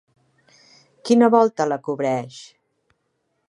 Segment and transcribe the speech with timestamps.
[1.09, 2.41] Quina volta la cobreix?